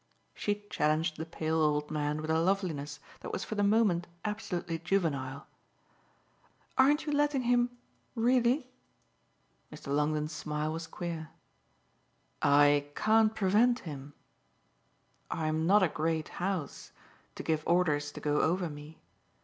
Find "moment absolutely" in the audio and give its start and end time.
3.63-4.79